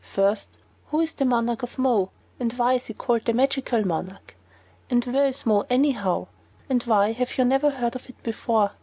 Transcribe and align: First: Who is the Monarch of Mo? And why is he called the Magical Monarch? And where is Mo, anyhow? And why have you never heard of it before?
First: 0.03 0.57
Who 0.87 0.99
is 0.99 1.13
the 1.13 1.25
Monarch 1.25 1.61
of 1.61 1.77
Mo? 1.77 2.09
And 2.39 2.51
why 2.53 2.73
is 2.73 2.87
he 2.87 2.93
called 2.95 3.25
the 3.25 3.33
Magical 3.33 3.85
Monarch? 3.85 4.35
And 4.89 5.05
where 5.05 5.27
is 5.27 5.45
Mo, 5.45 5.63
anyhow? 5.69 6.25
And 6.67 6.81
why 6.85 7.11
have 7.11 7.37
you 7.37 7.45
never 7.45 7.69
heard 7.69 7.95
of 7.95 8.09
it 8.09 8.23
before? 8.23 8.71